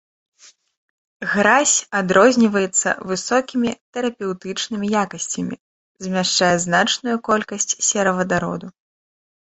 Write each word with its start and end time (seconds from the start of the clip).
Гразь 1.33 1.73
адрозніваецца 1.99 2.89
высокімі 3.11 3.69
тэрапеўтычнымі 3.97 4.87
якасцямі, 5.05 5.55
змяшчае 6.07 6.51
значную 6.65 7.15
колькасць 7.29 7.71
серавадароду. 7.91 8.67